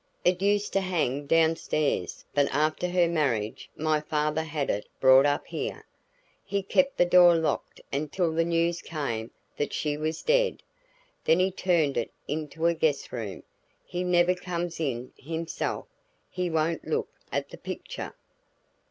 "It 0.25 0.41
used 0.41 0.73
to 0.73 0.81
hang 0.81 1.27
down 1.27 1.57
stairs 1.57 2.25
but 2.33 2.47
after 2.49 2.89
her 2.89 3.07
marriage 3.07 3.69
my 3.77 3.99
father 4.01 4.41
had 4.41 4.71
it 4.71 4.87
brought 4.99 5.27
up 5.27 5.45
here. 5.45 5.85
He 6.43 6.63
kept 6.63 6.97
the 6.97 7.05
door 7.05 7.35
locked 7.35 7.81
until 7.93 8.31
the 8.33 8.43
news 8.43 8.81
came 8.81 9.29
that 9.57 9.73
she 9.73 9.97
was 9.97 10.23
dead, 10.23 10.63
then 11.25 11.37
he 11.37 11.51
turned 11.51 11.97
it 11.97 12.09
into 12.27 12.65
a 12.65 12.73
guest 12.73 13.11
room. 13.11 13.43
He 13.85 14.03
never 14.03 14.33
comes 14.33 14.79
in 14.79 15.11
himself; 15.17 15.85
he 16.31 16.49
won't 16.49 16.87
look 16.87 17.09
at 17.31 17.49
the 17.49 17.57
picture." 17.59 18.15